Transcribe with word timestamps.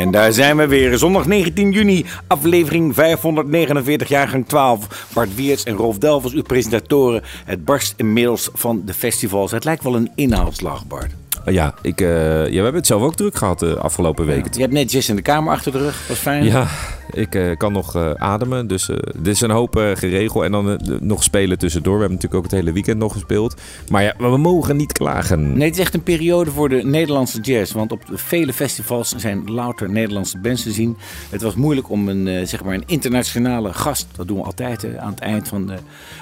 En 0.00 0.10
daar 0.10 0.32
zijn 0.32 0.56
we 0.56 0.66
weer. 0.66 0.98
Zondag 0.98 1.26
19 1.26 1.70
juni, 1.70 2.04
aflevering 2.26 2.94
549, 2.94 4.08
jaargang 4.08 4.46
12. 4.46 5.06
Bart 5.12 5.34
Weerts 5.34 5.64
en 5.64 5.74
Rolf 5.74 5.98
Delvers, 5.98 6.32
uw 6.32 6.42
presentatoren. 6.42 7.22
Het 7.44 7.64
barst 7.64 7.94
inmiddels 7.96 8.48
van 8.52 8.82
de 8.84 8.94
festivals. 8.94 9.50
Het 9.50 9.64
lijkt 9.64 9.82
wel 9.82 9.94
een 9.94 10.10
inhaalslag, 10.14 10.86
Bart. 10.86 11.10
Ja, 11.44 11.74
ik, 11.82 12.00
eh, 12.00 12.08
ja, 12.44 12.50
we 12.50 12.54
hebben 12.54 12.74
het 12.74 12.86
zelf 12.86 13.02
ook 13.02 13.14
druk 13.14 13.36
gehad 13.36 13.58
de 13.58 13.78
afgelopen 13.78 14.26
weken. 14.26 14.50
Je 14.52 14.60
hebt 14.60 14.72
net 14.72 14.92
Jess 14.92 15.08
in 15.08 15.16
de 15.16 15.22
kamer 15.22 15.52
achter 15.52 15.72
de 15.72 15.78
rug. 15.78 16.08
Was 16.08 16.18
fijn. 16.18 16.44
Ja, 16.44 16.66
ik 17.12 17.34
eh, 17.34 17.56
kan 17.56 17.72
nog 17.72 17.94
eh, 17.96 18.10
ademen. 18.10 18.66
Dus 18.66 18.88
eh 18.88 18.96
dit 19.16 19.34
is 19.34 19.40
een 19.40 19.50
hoop 19.50 19.74
geregeld. 19.94 20.44
En 20.44 20.52
dan 20.52 20.80
nog 21.00 21.22
spelen 21.22 21.58
tussendoor. 21.58 21.94
We 21.94 22.00
hebben 22.00 22.16
natuurlijk 22.18 22.44
ook 22.44 22.50
het 22.50 22.60
hele 22.60 22.72
weekend 22.72 22.98
nog 22.98 23.12
gespeeld. 23.12 23.60
Maar 23.88 24.02
ja, 24.02 24.14
we 24.18 24.36
mogen 24.36 24.76
niet 24.76 24.92
klagen. 24.92 25.52
Nee, 25.56 25.66
het 25.68 25.74
is 25.74 25.80
echt 25.80 25.94
een 25.94 26.02
periode 26.02 26.50
voor 26.50 26.68
de 26.68 26.82
Nederlandse 26.84 27.40
jazz. 27.40 27.72
Want 27.72 27.92
op 27.92 28.02
vele 28.12 28.52
festivals 28.52 29.14
zijn 29.16 29.42
louter 29.50 29.90
Nederlandse 29.90 30.38
bands 30.38 30.62
te 30.62 30.70
zien. 30.72 30.96
Het 31.30 31.42
was 31.42 31.54
moeilijk 31.54 31.90
om 31.90 32.08
een, 32.08 32.46
zeg 32.46 32.64
maar 32.64 32.74
een 32.74 32.82
internationale 32.86 33.72
gast, 33.72 34.06
dat 34.16 34.28
doen 34.28 34.36
we 34.38 34.44
altijd 34.44 34.96
aan 34.98 35.10
het 35.10 35.20
eind 35.20 35.48
van 35.48 35.66
de 35.66 35.74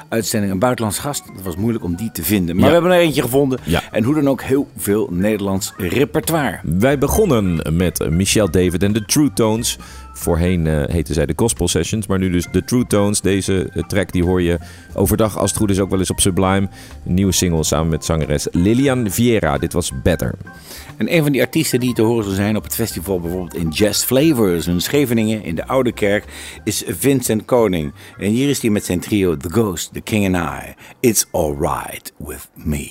uitzending, 0.09 0.53
een 0.53 0.59
buitenlandse 0.59 1.01
gast. 1.03 1.23
Het 1.37 1.45
was 1.45 1.57
moeilijk 1.57 1.85
om 1.85 1.97
die 1.97 2.11
te 2.13 2.23
vinden. 2.23 2.55
Maar 2.55 2.65
Ja. 2.65 2.69
we 2.71 2.75
hebben 2.75 2.93
er 2.93 2.99
eentje 3.05 3.23
gevonden. 3.23 3.59
Ja. 3.65 3.83
En 3.91 4.05
hoe 4.05 4.15
dan 4.15 4.29
ook 4.29 4.43
heel 4.43 4.69
veel 4.77 5.09
Nederlands 5.13 5.73
repertoire. 5.77 6.59
Wij 6.63 6.99
begonnen 6.99 7.77
met 7.77 8.11
Michelle 8.11 8.51
David 8.51 8.83
en 8.83 8.93
de 8.93 9.05
True 9.05 9.33
Tones. 9.33 9.79
Voorheen 10.19 10.67
eh 10.67 10.83
heten 10.87 11.15
zij 11.15 11.27
de 11.27 11.33
Gospel 11.37 11.69
Sessions, 11.69 12.07
maar 12.07 12.19
nu 12.19 12.31
dus 12.31 12.47
de 12.53 12.65
True 12.65 12.87
Tones. 12.87 13.21
Deze 13.21 13.71
eh, 13.73 13.83
track 13.83 14.13
die 14.13 14.25
hoor 14.25 14.43
je 14.43 14.59
overdag 14.95 15.39
als 15.39 15.51
het 15.51 15.59
goed 15.59 15.71
is 15.71 15.81
ook 15.81 15.91
wel 15.91 15.99
eens 15.99 16.11
op 16.11 16.21
Sublime. 16.21 16.69
Een 17.07 17.15
nieuwe 17.15 17.33
single 17.33 17.65
samen 17.65 17.89
met 17.89 18.05
zangeres 18.05 18.47
Lilian 18.51 19.11
Vieira. 19.11 19.59
Dit 19.59 19.73
was 19.73 19.93
Better. 20.03 20.35
En 20.97 21.15
een 21.15 21.23
van 21.23 21.33
die 21.33 21.41
artiesten 21.41 21.81
die 21.81 21.95
te 21.95 22.03
horen 22.03 22.35
zijn 22.35 22.57
op 22.57 22.63
het 22.63 22.75
festival, 22.75 23.21
bijvoorbeeld 23.21 23.55
in 23.55 23.69
Jazz 23.69 24.05
Flavors 24.05 24.67
in 24.67 24.81
Scheveningen, 24.81 25.43
in 25.43 25.55
de 25.55 25.67
Oude 25.67 25.93
Kerk, 25.93 26.25
is 26.65 26.83
Vincent 26.87 27.45
Koning. 27.45 27.93
En 28.19 28.31
hier 28.31 28.49
is 28.49 28.61
hij 28.61 28.71
met 28.71 28.85
zijn 28.85 29.01
trio 29.01 29.37
The 29.37 29.51
Ghost, 29.51 29.93
The 29.93 30.01
King 30.01 30.37
and 30.37 30.63
I. 30.65 30.75
It's 31.01 31.27
alright 31.31 32.13
with 32.19 32.49
me. 32.55 32.91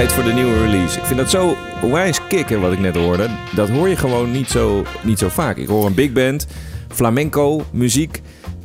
Tijd 0.00 0.12
voor 0.12 0.24
de 0.24 0.32
nieuwe 0.32 0.62
release. 0.62 0.98
Ik 0.98 1.04
vind 1.04 1.18
dat 1.18 1.30
zo 1.30 1.56
wijs 1.90 2.26
kicken 2.26 2.60
wat 2.60 2.72
ik 2.72 2.78
net 2.78 2.96
hoorde. 2.96 3.28
Dat 3.54 3.68
hoor 3.68 3.88
je 3.88 3.96
gewoon 3.96 4.30
niet 4.30 4.48
zo, 4.48 4.84
niet 5.02 5.18
zo 5.18 5.28
vaak. 5.28 5.56
Ik 5.56 5.68
hoor 5.68 5.86
een 5.86 5.94
big 5.94 6.12
band, 6.12 6.46
flamenco, 6.88 7.64
muziek. 7.72 8.19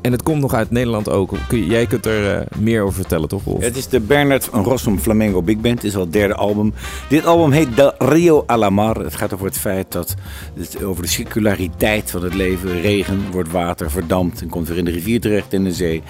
En 0.05 0.11
het 0.11 0.23
komt 0.23 0.41
nog 0.41 0.53
uit 0.53 0.71
Nederland 0.71 1.09
ook. 1.09 1.31
Jij 1.49 1.85
kunt 1.85 2.05
er 2.05 2.35
eh, 2.35 2.45
meer 2.57 2.81
over 2.81 2.95
vertellen, 2.95 3.27
toch? 3.27 3.41
Het 3.59 3.77
is 3.77 3.87
de 3.87 3.99
Bernard 3.99 4.45
van 4.45 4.63
Rossum 4.63 4.99
Flamengo 4.99 5.41
Big 5.41 5.57
Band. 5.57 5.75
Het 5.75 5.83
is 5.83 5.95
al 5.95 6.01
het 6.01 6.13
derde 6.13 6.35
album. 6.35 6.73
Dit 7.09 7.25
album 7.25 7.51
heet 7.51 7.75
De 7.75 7.93
Rio 7.97 8.43
a 8.49 8.57
la 8.57 8.69
Mar. 8.69 8.95
Het 8.95 9.15
gaat 9.15 9.33
over 9.33 9.45
het 9.45 9.57
feit 9.57 9.91
dat 9.91 10.15
het 10.57 10.83
over 10.83 11.03
de 11.03 11.09
circulariteit 11.09 12.11
van 12.11 12.23
het 12.23 12.33
leven. 12.33 12.81
Regen 12.81 13.23
wordt 13.31 13.51
water, 13.51 13.91
verdampt 13.91 14.41
en 14.41 14.49
komt 14.49 14.67
weer 14.67 14.77
in 14.77 14.85
de 14.85 14.91
rivier 14.91 15.19
terecht 15.19 15.53
in 15.53 15.63
de 15.63 15.71
zee. 15.73 16.03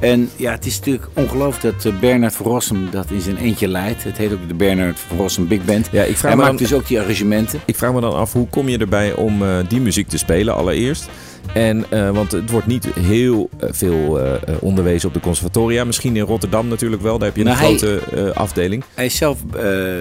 En 0.00 0.30
ja, 0.36 0.50
het 0.52 0.66
is 0.66 0.78
natuurlijk 0.78 1.06
ongelooflijk 1.14 1.74
dat 1.74 1.92
eh, 1.92 2.00
Bernard 2.00 2.34
van 2.34 2.46
Rossum 2.46 2.90
dat 2.90 3.10
in 3.10 3.20
zijn 3.20 3.36
eentje 3.36 3.68
leidt. 3.68 4.04
Het 4.04 4.16
heet 4.16 4.32
ook 4.32 4.48
de 4.48 4.54
Bernard 4.54 4.98
van 4.98 5.16
Rossum 5.16 5.46
Big 5.48 5.64
Band. 5.64 5.88
Ja, 5.92 6.02
ik 6.02 6.16
vraag 6.16 6.20
Hij 6.30 6.30
me 6.40 6.46
maakt 6.46 6.58
dan- 6.58 6.68
dus 6.68 6.76
ook 6.76 6.86
die 6.86 7.00
arrangementen. 7.00 7.60
Ik 7.64 7.76
vraag 7.76 7.92
me 7.92 8.00
dan 8.00 8.14
af, 8.14 8.32
hoe 8.32 8.48
kom 8.48 8.68
je 8.68 8.78
erbij 8.78 9.14
om 9.14 9.42
eh, 9.42 9.56
die 9.68 9.80
muziek 9.80 10.08
te 10.08 10.18
spelen 10.18 10.54
allereerst? 10.54 11.08
En, 11.52 11.84
eh, 11.90 12.10
want 12.10 12.32
het 12.32 12.50
wordt 12.50 12.66
niet 12.66 12.86
heel 13.00 13.48
eh, 13.58 13.68
veel 13.72 14.20
eh, 14.20 14.32
onderwezen 14.60 15.08
op 15.08 15.14
de 15.14 15.20
conservatoria. 15.20 15.84
Misschien 15.84 16.16
in 16.16 16.22
Rotterdam 16.22 16.68
natuurlijk 16.68 17.02
wel. 17.02 17.18
Daar 17.18 17.28
heb 17.28 17.36
je 17.36 17.44
een 17.44 17.56
Nou, 17.56 17.76
grote 17.78 18.32
afdeling. 18.34 18.84
Hij 18.94 19.08
zelf 19.08 19.38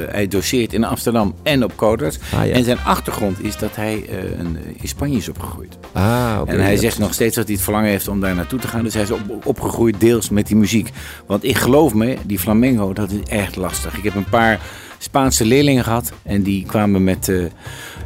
hij 0.10 0.28
doseert 0.28 0.74
in 0.74 0.84
Amsterdam 0.84 1.36
en 1.44 1.64
op 1.64 1.76
Codarts. 1.76 2.20
Ah, 2.36 2.46
ja. 2.46 2.54
En 2.54 2.64
zijn 2.64 2.78
achtergrond 2.86 3.44
is 3.44 3.58
dat 3.58 3.76
hij 3.76 4.06
een, 4.38 4.58
in 4.82 4.88
Spanje 4.88 5.18
is 5.18 5.30
opgegroeid. 5.30 5.78
Ah, 5.92 6.38
oké. 6.42 6.52
En 6.52 6.60
hij 6.62 6.74
Ja. 6.74 6.80
zegt 6.80 7.00
nog 7.00 7.14
steeds 7.14 7.36
dat 7.36 7.46
hij 7.46 7.54
het 7.54 7.64
verlangen 7.64 7.90
heeft 7.90 8.08
om 8.08 8.20
daar 8.20 8.36
naartoe 8.36 8.60
te 8.60 8.68
gaan. 8.68 8.84
Dus 8.84 8.94
hij 8.94 9.04
is 9.04 9.12
op, 9.12 9.46
opgegroeid 9.46 10.00
deels 10.00 10.30
met 10.30 10.48
die 10.48 10.56
muziek. 10.56 10.90
Want 11.26 11.44
ik 11.44 11.58
geloof 11.58 11.94
me, 11.94 12.18
die 12.26 12.40
flamenco, 12.40 12.94
dat 12.94 13.12
is 13.12 13.20
echt 13.30 13.56
lastig. 13.56 13.98
Ik 13.98 14.04
heb 14.04 14.16
een 14.16 14.30
paar 14.30 14.60
Spaanse 15.04 15.46
leerlingen 15.46 15.84
gehad. 15.84 16.12
En 16.24 16.42
die 16.42 16.66
kwamen 16.66 17.04
met, 17.04 17.30
eh, 17.30 17.44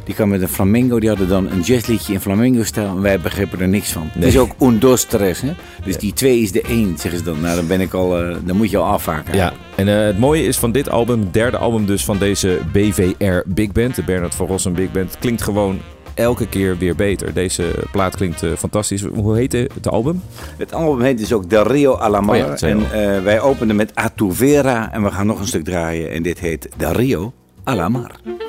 die 0.04 0.14
kwamen 0.14 0.38
met 0.38 0.48
een 0.48 0.54
flamenco. 0.54 1.00
Die 1.00 1.08
hadden 1.08 1.28
dan 1.28 1.50
een 1.50 1.60
jazzliedje 1.60 2.12
in 2.12 2.20
flamenco-stijl. 2.20 2.88
En 2.88 3.00
wij 3.00 3.20
begrepen 3.20 3.60
er 3.60 3.68
niks 3.68 3.92
van. 3.92 4.08
Het 4.12 4.24
is 4.24 4.38
ook 4.38 4.54
un, 4.60 4.78
dos, 4.78 5.04
tres. 5.04 5.40
Hè? 5.40 5.52
Dus 5.84 5.96
die 5.96 6.12
twee 6.12 6.40
is 6.40 6.52
de 6.52 6.62
één, 6.62 6.98
zeggen 6.98 7.18
ze 7.18 7.24
dan. 7.24 7.40
Nou, 7.40 7.56
dan 7.56 7.66
ben 7.66 7.80
ik 7.80 7.92
al, 7.92 8.22
eh, 8.22 8.36
dan 8.44 8.56
moet 8.56 8.70
je 8.70 8.76
al 8.76 8.92
afhaken. 8.92 9.34
Ja, 9.34 9.52
en 9.74 9.88
eh, 9.88 10.06
het 10.06 10.18
mooie 10.18 10.42
is 10.42 10.58
van 10.58 10.72
dit 10.72 10.90
album, 10.90 11.28
derde 11.30 11.56
album 11.56 11.86
dus 11.86 12.04
van 12.04 12.18
deze 12.18 12.60
BVR 12.72 13.42
Big 13.46 13.72
Band, 13.72 13.94
de 13.94 14.02
Bernard 14.02 14.34
van 14.34 14.46
Rossum 14.46 14.74
Big 14.74 14.92
Band, 14.92 15.10
het 15.10 15.18
klinkt 15.18 15.42
gewoon 15.42 15.80
elke 16.16 16.48
keer 16.48 16.78
weer 16.78 16.94
beter. 16.94 17.32
Deze 17.32 17.74
plaat 17.92 18.16
klinkt 18.16 18.42
eh, 18.42 18.50
fantastisch. 18.52 19.02
Hoe 19.02 19.36
heet 19.36 19.52
het 19.52 19.88
album? 19.88 20.22
Het 20.56 20.74
album 20.74 21.00
heet 21.00 21.18
dus 21.18 21.32
ook 21.32 21.50
De 21.50 21.62
Rio 21.62 21.98
a 21.98 22.10
la 22.10 22.20
Mar. 22.20 22.36
Oh 22.36 22.56
ja, 22.58 22.68
en 22.68 22.92
eh, 22.92 23.22
wij 23.22 23.40
openen 23.40 23.76
met 23.76 23.94
Atuvera. 23.94 24.92
En 24.92 25.02
we 25.02 25.10
gaan 25.10 25.26
nog 25.26 25.40
een 25.40 25.46
stuk 25.46 25.64
draaien. 25.64 26.10
En 26.10 26.22
dit 26.22 26.38
heet 26.38 26.68
De 26.76 26.92
Rio 26.92 27.32
a 27.68 28.45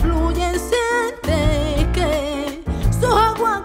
fluye 0.00 0.52
siente 0.58 1.86
que 1.92 2.62
sus 2.92 3.04
aguas 3.14 3.62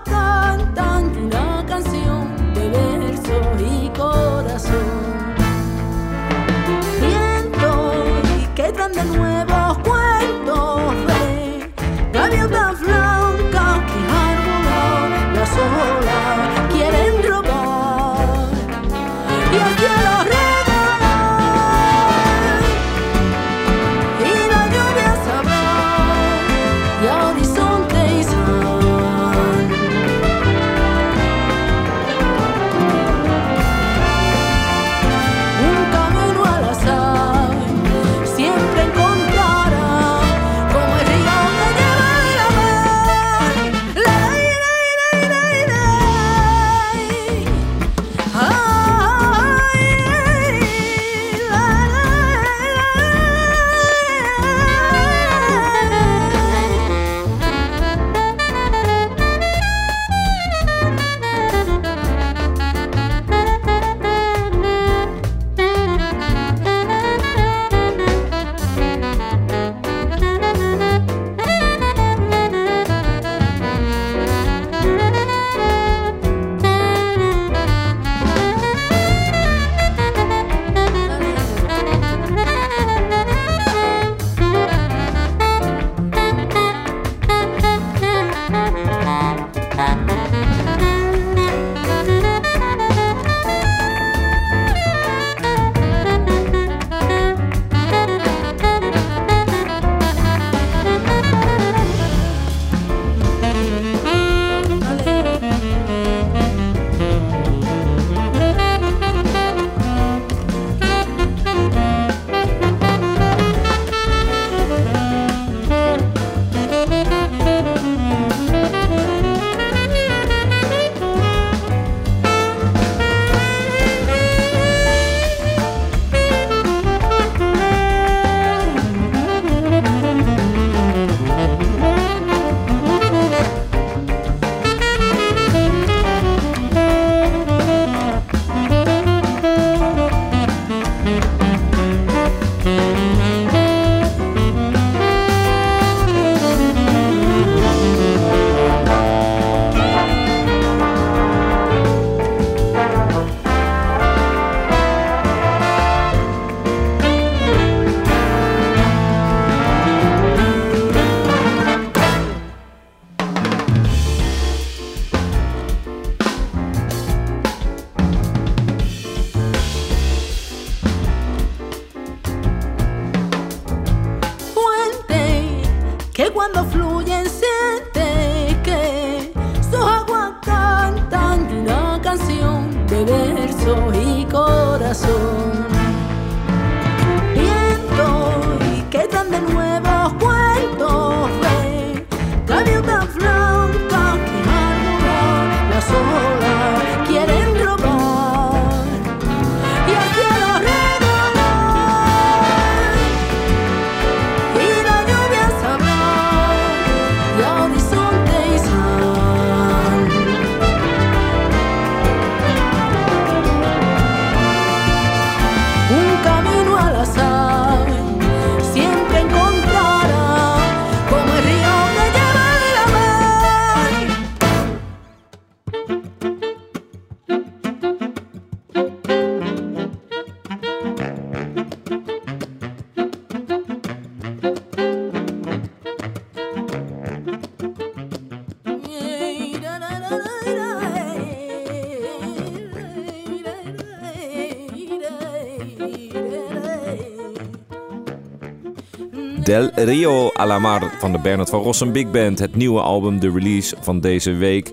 Del 249.59 249.71
Rio 249.75 250.31
a 250.37 250.45
la 250.45 250.59
Mar 250.59 250.91
van 250.99 251.11
de 251.11 251.19
Bernard 251.19 251.49
van 251.49 251.61
Rossum 251.61 251.91
Big 251.91 252.11
Band. 252.11 252.39
Het 252.39 252.55
nieuwe 252.55 252.81
album, 252.81 253.19
de 253.19 253.31
release 253.31 253.75
van 253.81 253.99
deze 253.99 254.31
week. 254.31 254.71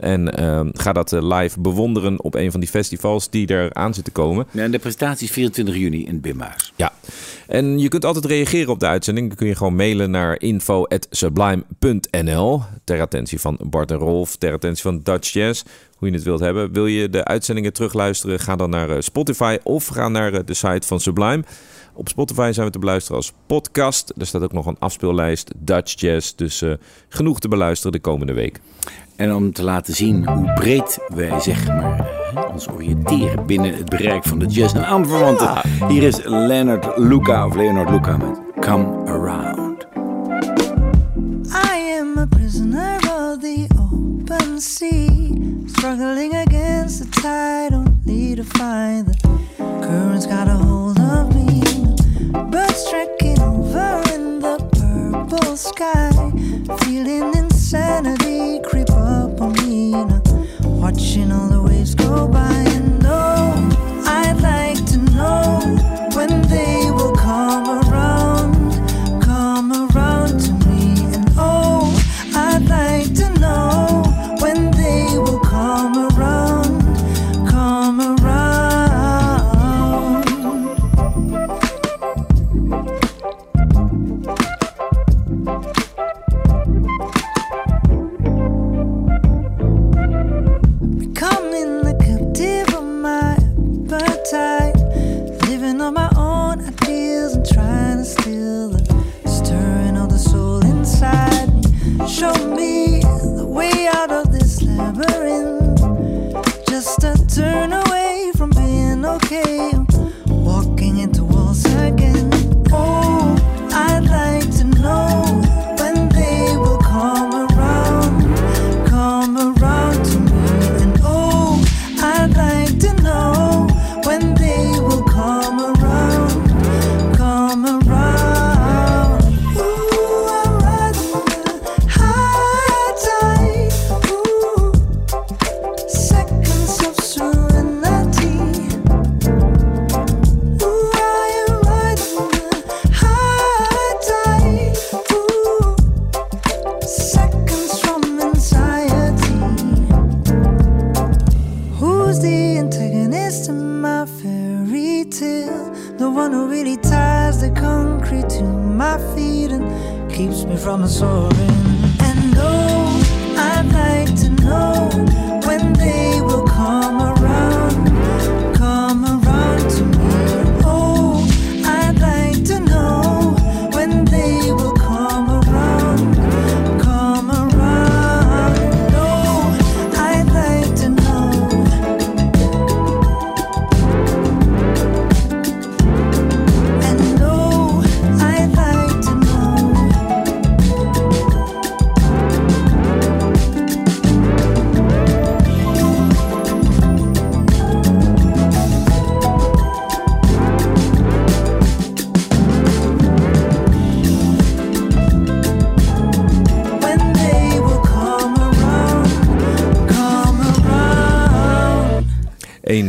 En 0.00 0.36
ehm, 0.36 0.68
ga 0.72 0.92
dat 0.92 1.12
eh, 1.12 1.38
live 1.38 1.60
bewonderen 1.60 2.22
op 2.22 2.34
een 2.34 2.50
van 2.50 2.60
die 2.60 2.68
festivals 2.68 3.30
die 3.30 3.46
er 3.46 3.74
aan 3.74 3.94
zitten 3.94 4.12
komen. 4.12 4.46
Ja, 4.50 4.62
en 4.62 4.70
de 4.70 4.78
presentatie 4.78 5.26
is 5.26 5.32
24 5.32 5.76
juni 5.76 6.06
in 6.06 6.20
Bimhuis. 6.20 6.72
Ja. 6.76 6.92
En 7.46 7.78
je 7.78 7.88
kunt 7.88 8.04
altijd 8.04 8.24
reageren 8.24 8.72
op 8.72 8.80
de 8.80 8.86
uitzending. 8.86 9.28
Dan 9.28 9.36
kun 9.36 9.46
je 9.46 9.54
gewoon 9.54 9.76
mailen 9.76 10.10
naar 10.10 10.40
info.sublime.nl. 10.40 12.62
Ter 12.84 13.00
attentie 13.00 13.40
van 13.40 13.58
Bart 13.62 13.90
en 13.90 13.96
Rolf, 13.96 14.36
ter 14.36 14.52
attentie 14.52 14.82
van 14.82 15.00
Dutch 15.02 15.32
Jazz. 15.32 15.62
Hoe 15.96 16.08
je 16.08 16.14
het 16.14 16.24
wilt 16.24 16.40
hebben. 16.40 16.72
Wil 16.72 16.86
je 16.86 17.10
de 17.10 17.24
uitzendingen 17.24 17.72
terugluisteren? 17.72 18.40
Ga 18.40 18.56
dan 18.56 18.70
naar 18.70 18.90
eh, 18.90 18.96
Spotify 19.00 19.58
of 19.62 19.86
ga 19.86 20.08
naar 20.08 20.32
eh, 20.32 20.40
de 20.44 20.54
site 20.54 20.86
van 20.86 21.00
Sublime. 21.00 21.44
Op 21.96 22.08
Spotify 22.08 22.50
zijn 22.52 22.66
we 22.66 22.72
te 22.72 22.78
beluisteren 22.78 23.16
als 23.16 23.32
podcast. 23.46 24.12
Er 24.18 24.26
staat 24.26 24.42
ook 24.42 24.52
nog 24.52 24.66
een 24.66 24.76
afspeellijst 24.78 25.52
Dutch 25.56 26.00
Jazz. 26.00 26.34
Dus 26.34 26.62
eh, 26.62 26.72
genoeg 27.08 27.40
te 27.40 27.48
beluisteren 27.48 27.92
de 27.92 27.98
komende 27.98 28.32
week. 28.32 28.60
En 29.16 29.34
om 29.34 29.52
te 29.52 29.62
laten 29.62 29.94
zien 29.94 30.28
hoe 30.28 30.52
breed 30.52 30.98
wij 31.08 31.40
zeg 31.40 31.66
maar, 31.66 32.08
ons 32.52 32.68
oriënteren 32.68 33.46
binnen 33.46 33.74
het 33.74 33.88
bereik 33.88 34.24
van 34.24 34.38
de 34.38 34.46
jazz 34.46 34.74
en 34.74 34.86
aanverwanten. 34.86 35.60
Hier 35.88 36.02
is 36.02 36.24
Leonard 36.24 36.96
Luca, 36.96 37.46
of 37.46 37.54
Leonard 37.54 37.90
Luca 37.90 38.16
met 38.16 38.40
Come 38.60 39.06
Around. 39.06 39.86
I 41.46 41.98
am 42.00 42.18
a 42.18 42.26
prisoner 42.26 42.96
of 42.96 43.38
the 43.40 43.66
open 43.78 44.60
sea, 44.60 45.08
struggling 45.66 46.34
against 46.34 46.98
the 46.98 47.08
tide, 47.20 47.72
only 47.72 48.34
to 48.34 48.42
find 48.42 49.06
the 49.06 49.16
currents 49.80 50.26
got 50.26 50.48
a 50.48 50.56
hold. 50.56 50.93
Birds 52.54 52.88
trekking 52.88 53.40
over 53.40 54.00
in 54.14 54.38
the 54.38 54.56
purple 54.78 55.56
sky, 55.56 56.12
feeling 56.84 57.36
insanity 57.36 58.60
creep 58.60 58.90
up 58.90 59.40
on 59.40 59.54
me. 59.54 59.90
Now, 59.90 60.22
watching 60.62 61.32
all 61.32 61.48
the 61.48 61.60
waves 61.60 61.96
go 61.96 62.28
by, 62.28 62.52
and 62.76 63.02
oh, 63.04 63.73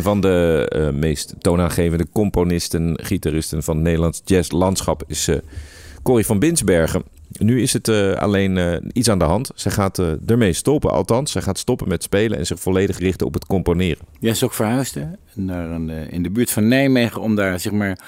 van 0.05 0.21
de 0.21 0.65
eh, 0.69 0.99
meest 0.99 1.35
toonaangevende 1.39 2.07
componisten, 2.13 2.99
gitaristen 3.03 3.63
van 3.63 3.75
het 3.75 3.83
Nederlands 3.83 4.21
jazzlandschap 4.25 5.03
is 5.07 5.27
eh 5.27 5.37
Corrie 6.03 6.25
van 6.25 6.39
Binsbergen. 6.39 7.03
Nu 7.31 7.61
is 7.61 7.73
het 7.73 7.87
eh, 7.87 8.13
alleen 8.13 8.81
iets 8.93 9.09
aan 9.09 9.19
de 9.19 9.25
hand. 9.25 9.51
Zij 9.55 9.71
gaat 9.71 10.01
ermee 10.25 10.53
stoppen, 10.53 10.91
althans. 10.91 11.31
Zij 11.31 11.41
gaat 11.41 11.57
stoppen 11.57 11.87
met 11.87 12.03
spelen 12.03 12.37
en 12.37 12.45
zich 12.45 12.59
volledig 12.59 12.97
richten 12.97 13.27
op 13.27 13.33
het 13.33 13.45
componeren. 13.45 14.05
Jij 14.19 14.31
is 14.31 14.43
ook 14.43 14.53
verhuisd? 14.53 14.97
Naar 15.33 15.69
een, 15.69 15.89
in 15.89 16.23
de 16.23 16.29
buurt 16.29 16.51
van 16.51 16.67
Nijmegen 16.67 17.21
om 17.21 17.35
daar 17.35 17.59
zeg 17.59 17.71
maar 17.71 17.99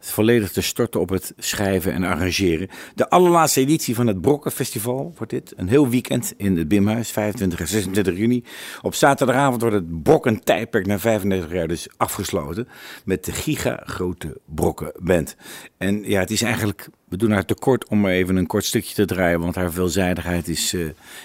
volledig 0.00 0.52
te 0.52 0.60
storten 0.60 1.00
op 1.00 1.08
het 1.08 1.32
schrijven 1.38 1.92
en 1.92 2.04
arrangeren. 2.04 2.68
De 2.94 3.10
allerlaatste 3.10 3.60
editie 3.60 3.94
van 3.94 4.06
het 4.06 4.20
Brokkenfestival 4.20 5.14
wordt 5.16 5.32
dit. 5.32 5.52
Een 5.56 5.68
heel 5.68 5.88
weekend 5.88 6.34
in 6.36 6.56
het 6.56 6.68
Bimhuis, 6.68 7.10
25 7.10 7.60
en 7.60 7.68
26 7.68 8.16
juni. 8.16 8.44
Op 8.82 8.94
zaterdagavond 8.94 9.60
wordt 9.60 9.76
het 9.76 10.02
Brokken 10.02 10.44
tijdperk 10.44 10.86
na 10.86 10.98
35 10.98 11.52
jaar 11.52 11.68
dus 11.68 11.88
afgesloten. 11.96 12.68
Met 13.04 13.24
de 13.24 13.32
giga 13.32 13.82
grote 13.84 14.40
Brokken 14.44 14.92
band. 14.98 15.36
En 15.78 16.02
ja, 16.04 16.20
het 16.20 16.30
is 16.30 16.42
eigenlijk, 16.42 16.88
we 17.10 17.16
doen 17.16 17.30
haar 17.30 17.44
tekort 17.44 17.88
om 17.88 18.00
maar 18.00 18.12
even 18.12 18.36
een 18.36 18.46
kort 18.46 18.64
stukje 18.64 18.94
te 18.94 19.04
draaien. 19.04 19.40
Want 19.40 19.54
haar 19.54 19.72
veelzijdigheid 19.72 20.48
is, 20.48 20.74
eh, 20.74 20.80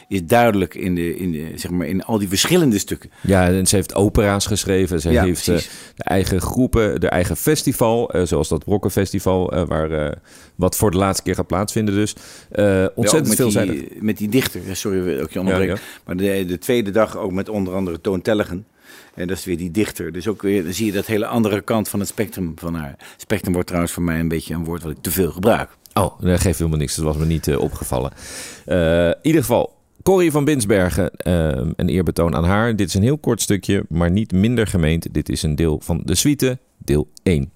is 0.08 0.26
duidelijk 0.26 0.76
in, 0.76 0.96
de, 0.96 1.18
in, 1.18 1.32
de, 1.32 1.52
zeg 1.56 1.72
maar, 1.72 1.88
in 1.88 2.04
al 2.04 2.20
die 2.20 2.28
verschillende 2.28 2.80
stukken. 2.80 3.10
Ja, 3.22 3.48
en 3.48 3.68
ze 3.68 3.76
heeft 3.76 3.96
opera's 3.96 4.46
geschreven. 4.46 5.02
Ze 5.02 5.12
Ja, 5.12 5.24
heeft 5.24 5.48
eh, 5.48 5.58
de 5.96 6.04
eigen 6.04 6.42
groepen, 6.42 7.00
de 7.00 7.10
eigen 7.10 7.38
festival, 7.38 8.12
eh, 8.12 8.24
zoals 8.24 8.48
dat 8.48 8.64
Brokkenfestival, 8.64 9.66
waar 9.66 10.18
wat 10.56 10.76
voor 10.76 10.92
de 10.92 10.98
laatste 10.98 11.24
keer 11.24 11.36
gaat 11.36 11.48
plaatsvinden. 11.48 11.94
Dus 11.96 12.14
ontzettend 12.96 13.26
Ja, 13.28 13.32
ook 13.32 13.36
veelzijdig. 13.36 13.76
met 13.76 13.90
die, 13.90 14.04
met 14.04 14.18
die 14.18 14.30
dichter, 14.30 14.62
sorry 14.76 15.20
ik 15.20 15.34
je 15.34 15.40
onderbreek. 15.40 15.68
Ja. 15.70 15.78
Maar 16.06 16.18
de, 16.18 16.46
de 16.48 16.58
tweede 16.58 16.92
dag 16.92 17.18
ook 17.18 17.32
met 17.32 17.50
onder 17.50 17.74
andere 17.74 18.02
Toon 18.02 18.22
Tellegen. 18.22 18.66
En 19.16 19.28
dat 19.28 19.38
is 19.38 19.46
weer 19.46 19.58
die 19.58 19.72
dichter. 19.72 20.12
Dus 20.12 20.28
ook 20.28 20.42
weer, 20.42 20.64
dan 20.64 20.74
zie 20.74 20.86
je 20.86 20.92
dat 20.92 21.06
hele 21.06 21.26
andere 21.26 21.62
kant 21.62 21.90
van 21.90 22.00
het 22.00 22.10
spectrum 22.10 22.54
van 22.56 22.76
haar. 22.76 22.96
Spectrum 23.18 23.54
wordt 23.54 23.68
trouwens 23.68 23.94
voor 23.94 24.04
mij 24.04 24.20
een 24.20 24.28
beetje 24.28 24.54
een 24.54 24.64
woord 24.64 24.84
wat 24.84 24.92
ik 24.92 25.02
te 25.02 25.12
veel 25.12 25.32
gebruik. 25.32 25.70
Oh, 25.94 26.20
dat 26.22 26.42
geeft 26.42 26.58
helemaal 26.58 26.80
niks. 26.80 26.96
Dat 26.96 27.06
was 27.06 27.18
me 27.18 27.26
niet 27.26 27.48
eh, 27.48 27.60
opgevallen. 27.60 28.12
Eh, 28.66 29.08
in 29.08 29.16
ieder 29.22 29.42
geval, 29.42 29.74
Corrie 30.04 30.32
van 30.32 30.46
Binsbergen, 30.46 31.16
eh, 31.16 31.48
een 31.76 31.90
eerbetoon 31.90 32.36
aan 32.36 32.44
haar. 32.44 32.76
Dit 32.76 32.88
is 32.88 32.94
een 32.94 33.04
heel 33.04 33.18
kort 33.18 33.42
stukje, 33.42 33.86
maar 33.90 34.12
niet 34.12 34.32
minder 34.32 34.68
gemeend. 34.68 35.14
Dit 35.14 35.30
is 35.30 35.44
een 35.44 35.56
deel 35.56 35.80
van 35.84 36.02
de 36.04 36.16
suite, 36.16 36.60
deel 36.78 37.08
1. 37.24 37.52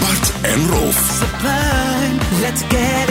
Bart 0.00 0.32
en 0.42 0.68
Rolf. 0.68 1.22
Let's 2.40 2.62
get 2.68 3.09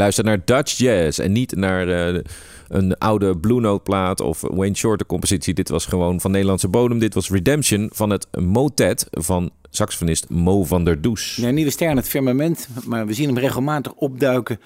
luistert 0.00 0.26
naar 0.26 0.44
Dutch 0.44 0.76
Jazz 0.76 1.18
en 1.18 1.32
niet 1.32 1.56
naar 1.56 1.88
eh, 1.88 2.20
een 2.68 2.98
oude 2.98 3.38
Blue 3.38 3.60
Note 3.60 3.82
plaat 3.82 4.20
of 4.20 4.40
Wayne 4.40 4.74
Shorter 4.74 5.06
compositie. 5.06 5.54
Dit 5.54 5.68
was 5.68 5.86
gewoon 5.86 6.20
van 6.20 6.30
Nederlandse 6.30 6.68
bodem. 6.68 6.98
Dit 6.98 7.14
was 7.14 7.30
Redemption 7.30 7.90
van 7.92 8.10
het 8.10 8.26
motet 8.38 9.06
van 9.10 9.50
saxofonist 9.70 10.28
Mo 10.28 10.64
van 10.64 10.84
der 10.84 11.00
Does. 11.00 11.36
Ja, 11.36 11.50
nieuwe 11.50 11.70
ster 11.70 11.90
in 11.90 11.96
het 11.96 12.08
firmament, 12.08 12.68
maar 12.84 13.06
we 13.06 13.12
zien 13.12 13.26
hem 13.26 13.38
regelmatig 13.38 13.92
opduiken. 13.92 14.60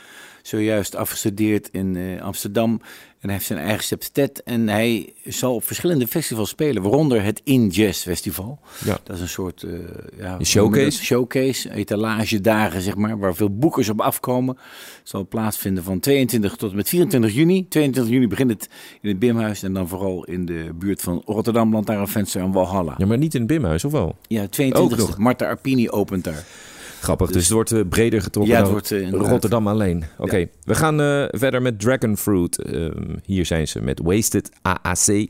Zojuist 0.47 0.97
afgestudeerd 0.97 1.69
in 1.73 1.97
eh, 1.97 2.23
Amsterdam. 2.23 2.71
En 3.21 3.31
hij 3.31 3.33
heeft 3.33 3.47
zijn 3.47 3.59
eigen 3.59 3.85
septet. 3.85 4.43
En 4.43 4.69
hij 4.69 5.13
zal 5.25 5.55
op 5.55 5.65
verschillende 5.65 6.07
festivals 6.07 6.49
spelen, 6.49 6.83
waaronder 6.83 7.23
het 7.23 7.41
In 7.45 7.69
Jazz 7.69 8.03
Festival. 8.03 8.59
Ja. 8.85 8.99
Dat 9.03 9.17
is 9.17 9.23
een 9.23 9.29
soort 9.29 9.63
eh, 9.63 9.71
ja, 10.19 10.37
Een 10.39 10.47
showcase? 10.47 11.05
showcase, 11.05 11.71
etalagedagen, 11.73 12.81
zeg 12.81 12.95
maar, 12.97 13.19
waar 13.19 13.35
veel 13.35 13.57
boekers 13.57 13.89
op 13.89 14.01
afkomen. 14.01 14.57
Het 14.99 15.09
zal 15.09 15.27
plaatsvinden 15.29 15.85
van 15.85 16.01
22 16.01 16.57
tot 16.57 16.71
en 16.71 16.77
met 16.77 16.89
24 16.89 17.35
juni. 17.35 17.69
22 17.69 18.15
juni 18.15 18.29
begint 18.29 18.51
het 18.51 18.69
in 19.01 19.09
het 19.09 19.19
Bimhuis 19.19 19.63
en 19.63 19.73
dan 19.73 19.89
vooral 19.89 20.25
in 20.25 20.47
de 20.47 20.71
buurt 20.75 21.01
van 21.01 21.23
Rotterdam, 21.27 21.73
Lantaarnvenster 21.73 22.41
en 22.41 22.53
Walhalla. 22.53 22.95
Ja, 22.99 23.07
maar 23.07 23.19
niet 23.19 23.35
in 23.35 23.41
het 23.41 23.49
Bimhuis, 23.49 23.85
of 23.85 23.93
wel? 23.93 24.17
Ja, 24.27 24.47
22 24.49 25.01
Ook 25.01 25.09
nog. 25.09 25.19
Marta 25.19 25.47
Arpini 25.47 25.91
opent 25.91 26.25
daar. 26.25 26.45
Grappig, 27.05 27.31
dus, 27.31 27.43
het 27.43 27.53
wordt 27.53 27.73
eh, 27.73 27.81
breder 27.89 28.23
getrokken 28.23 28.53
Ja, 28.55 28.59
het 28.59 28.65
dan 28.65 28.75
wordt, 28.75 28.93
eh, 28.93 29.01
inderdaad. 29.01 29.31
Rotterdam 29.31 29.69
alleen. 29.69 30.05
Oké, 30.19 30.47
we 30.65 30.75
gaan 30.75 31.01
eh, 31.01 31.25
verder 31.31 31.63
met 31.63 31.81
Dragon 31.81 32.17
Fruit. 32.17 32.59
Ehm, 32.63 32.93
hier 33.25 33.47
zijn 33.47 33.69
ze 33.69 33.81
met 33.81 34.01
Wasted 34.03 34.51
AAC. 34.63 35.09
I 35.09 35.29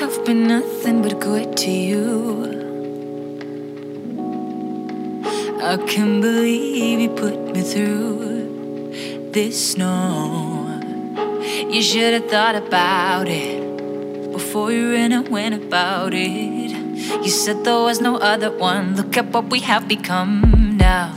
have 0.00 0.20
been 0.24 0.46
nothing 0.46 1.02
but 1.02 1.24
good 1.24 1.56
to 1.56 1.70
you. 1.70 2.62
I 5.66 5.76
believe 5.76 6.20
me 6.20 6.63
through 7.64 9.30
this 9.32 9.72
snow. 9.72 10.80
You 11.70 11.82
should 11.82 12.12
have 12.12 12.28
thought 12.30 12.54
about 12.54 13.26
it 13.26 14.32
before 14.32 14.70
you 14.70 14.92
ran 14.92 15.12
and 15.12 15.28
went 15.28 15.54
about 15.54 16.12
it. 16.14 16.70
You 17.24 17.30
said 17.30 17.64
there 17.64 17.82
was 17.82 18.00
no 18.00 18.18
other 18.18 18.50
one. 18.50 18.96
Look 18.96 19.16
at 19.16 19.26
what 19.32 19.46
we 19.50 19.60
have 19.60 19.88
become 19.88 20.76
now. 20.76 21.14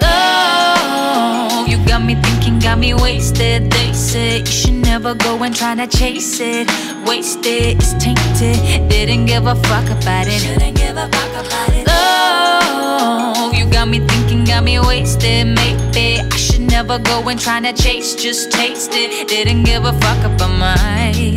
Oh, 0.00 1.66
you 1.68 1.76
got 1.86 2.04
me 2.04 2.14
thinking, 2.22 2.60
got 2.60 2.78
me 2.78 2.94
wasted. 2.94 3.70
They 3.70 3.92
say 3.92 4.38
you 4.40 4.46
should 4.46 4.74
never 4.74 5.14
go 5.14 5.42
and 5.42 5.54
try 5.54 5.74
to 5.74 5.86
chase 5.86 6.38
it. 6.40 6.68
Wasted, 7.06 7.76
it's 7.78 7.92
tainted. 7.94 8.88
Didn't 8.88 9.26
give 9.26 9.46
a 9.46 9.56
fuck 9.56 9.86
about 9.90 10.26
it. 10.28 10.40
Didn't 10.40 10.74
give 10.74 10.96
a 10.96 11.08
fuck 11.08 11.46
about 11.46 11.70
it. 11.74 11.86
Oh, 11.88 13.52
you 13.54 13.66
got 13.70 13.88
me 13.88 13.98
thinking, 14.00 14.23
got 14.54 14.62
me 14.62 14.78
wasted. 14.78 15.46
Maybe 15.46 16.20
I 16.20 16.36
should 16.36 16.60
never 16.60 16.98
go 16.98 17.28
and 17.28 17.40
try 17.40 17.60
to 17.60 17.72
chase, 17.72 18.14
just 18.14 18.52
taste 18.52 18.92
it. 18.92 19.28
Didn't 19.28 19.64
give 19.64 19.84
a 19.84 19.92
fuck 20.00 20.24
about 20.24 20.52
mine. 20.58 21.33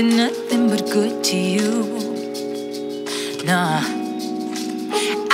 Been 0.00 0.16
nothing 0.16 0.70
but 0.70 0.82
good 0.90 1.22
to 1.22 1.36
you. 1.36 1.68
Nah. 3.44 3.82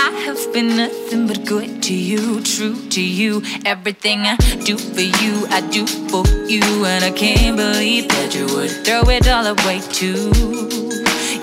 I 0.08 0.10
have 0.26 0.52
been 0.52 0.76
nothing 0.76 1.28
but 1.28 1.44
good 1.44 1.84
to 1.84 1.94
you, 1.94 2.40
true 2.42 2.74
to 2.88 3.00
you. 3.00 3.42
Everything 3.64 4.22
I 4.22 4.34
do 4.64 4.76
for 4.76 5.06
you, 5.22 5.46
I 5.50 5.60
do 5.70 5.86
for 6.10 6.26
you. 6.48 6.64
And 6.84 7.04
I 7.04 7.12
can't 7.12 7.56
believe 7.56 8.08
that 8.08 8.34
you 8.34 8.46
would 8.56 8.72
throw 8.84 9.08
it 9.08 9.28
all 9.28 9.46
away, 9.46 9.78
too. 9.98 10.32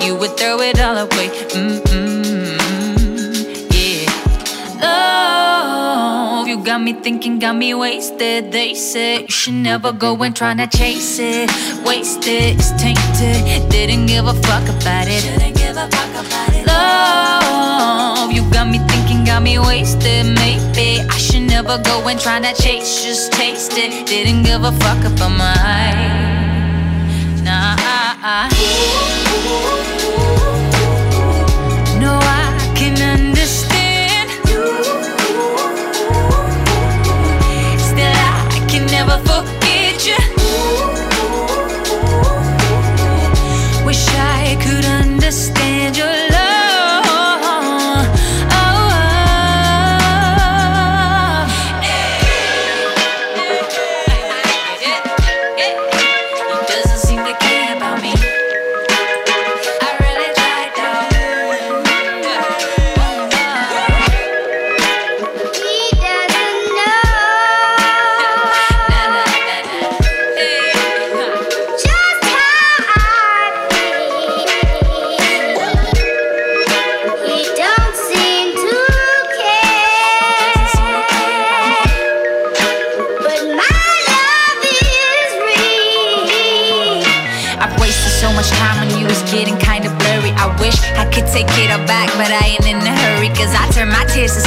You 0.04 0.18
would 0.18 0.36
throw 0.38 0.60
it 0.60 0.82
all 0.82 0.98
away, 0.98 1.30
mm-mm, 1.56 2.12
got 6.74 6.82
me 6.82 6.94
thinking, 6.94 7.38
got 7.38 7.56
me 7.56 7.72
wasted. 7.76 8.52
They 8.52 8.74
said 8.74 9.22
you 9.22 9.28
should 9.28 9.54
never 9.54 9.92
go 9.92 10.20
and 10.24 10.36
try 10.36 10.56
to 10.56 10.66
chase 10.66 11.20
it. 11.20 11.48
Wasted, 11.86 12.58
it's 12.58 12.72
tainted. 12.82 13.70
Didn't 13.70 14.08
give 14.08 14.26
a 14.26 14.34
fuck 14.34 14.64
about 14.64 15.08
it. 15.08 15.22
Didn't 15.22 15.56
give 15.56 15.78
a 15.78 15.88
fuck 15.96 16.14
about 16.26 16.50
it. 16.52 16.66
Love, 16.66 18.32
you 18.32 18.42
got 18.50 18.68
me 18.68 18.80
thinking, 18.90 19.24
got 19.24 19.44
me 19.44 19.60
wasted. 19.60 20.26
Maybe 20.26 21.02
I 21.08 21.18
should 21.18 21.44
never 21.44 21.78
go 21.78 22.08
and 22.08 22.20
try 22.20 22.40
to 22.40 22.54
chase, 22.60 23.04
just 23.04 23.32
taste 23.34 23.74
it. 23.78 24.08
Didn't 24.08 24.42
give 24.42 24.64
a 24.64 24.72
fuck 24.72 25.06
about 25.06 25.30
mine. 25.30 26.24
Nah, 27.44 27.76
no, 28.50 30.03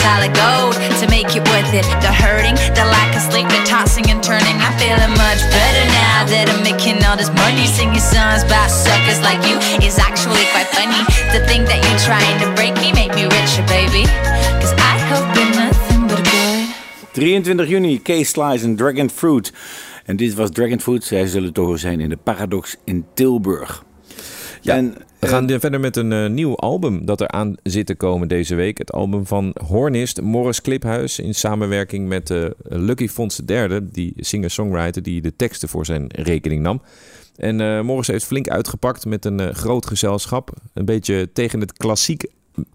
solid 0.07 0.33
gold 0.39 0.75
to 1.03 1.05
make 1.11 1.31
it 1.35 1.43
worth 1.51 1.73
it. 1.75 1.87
The 1.99 2.13
hurting, 2.23 2.55
the 2.79 2.87
lack 2.95 3.11
of 3.19 3.23
sleep, 3.27 3.49
the 3.51 3.61
tossing 3.67 4.07
and 4.13 4.23
turning. 4.23 4.57
I'm 4.63 4.75
feeling 4.79 5.15
much 5.19 5.43
better 5.51 5.85
now 5.91 6.19
that 6.31 6.47
I'm 6.53 6.63
making 6.63 7.03
all 7.07 7.19
this 7.19 7.33
money. 7.43 7.67
Singing 7.67 7.99
songs 8.15 8.47
by 8.47 8.71
suckers 8.71 9.21
like 9.27 9.43
you 9.49 9.59
is 9.83 9.99
actually 9.99 10.47
quite 10.55 10.71
funny. 10.79 11.03
To 11.35 11.39
think 11.51 11.67
that 11.71 11.81
you're 11.83 12.03
trying 12.07 12.37
to 12.43 12.47
break 12.55 12.75
me, 12.83 12.95
make 12.95 13.13
me 13.19 13.25
richer, 13.27 13.67
baby. 13.67 14.07
Cause 14.63 14.75
I 14.79 14.95
have 15.11 15.27
been 15.35 15.51
nothing 15.59 16.03
but 16.07 16.23
good. 16.23 16.71
23 17.19 17.67
juni, 17.67 17.99
Case 18.03 18.31
Slice 18.31 18.65
en 18.65 18.77
Dragon 18.77 19.11
Fruit. 19.11 19.53
En 20.05 20.17
dit 20.17 20.35
was 20.35 20.51
Dragon 20.51 20.81
Fruit. 20.81 21.05
Zij 21.05 21.27
zullen 21.27 21.51
horen 21.55 21.79
zijn 21.79 22.01
in 22.01 22.09
de 22.09 22.17
Paradox 22.17 22.77
in 22.85 23.07
Tilburg. 23.15 23.85
Ja, 24.61 24.75
En, 24.75 24.97
we 25.19 25.27
gaan 25.27 25.49
eh, 25.49 25.61
verder 25.61 25.81
met 25.81 25.97
een 25.97 26.13
eh, 26.13 26.27
nieuw 26.27 26.57
album 26.57 27.05
dat 27.05 27.21
er 27.21 27.29
aan 27.29 27.55
zit 27.63 27.87
te 27.87 27.95
komen 27.95 28.29
deze 28.29 28.55
week. 28.55 28.79
Het 28.79 28.93
album 28.93 29.27
van 29.27 29.57
hornist 29.67 30.21
Morris 30.21 30.61
Kliphuis 30.61 31.19
in 31.19 31.35
samenwerking 31.35 32.09
met 32.09 32.31
eh, 32.31 32.45
Lucky 32.63 33.09
Fons 33.09 33.41
III, 33.47 33.81
die 33.83 34.13
singer-songwriter 34.17 35.03
die 35.03 35.21
de 35.21 35.37
teksten 35.37 35.69
voor 35.69 35.87
zijn 35.87 36.07
rekening 36.09 36.63
nam. 36.63 36.83
En 37.37 37.85
Morris 37.85 38.07
heeft 38.07 38.25
flink 38.25 38.49
uitgepakt 38.49 39.07
met 39.07 39.25
een 39.25 39.55
groot 39.55 39.87
gezelschap. 39.87 40.51
Een 40.75 40.85
beetje 40.85 41.33
tegen 41.33 41.61
het 41.61 41.73
klassiek 41.73 42.27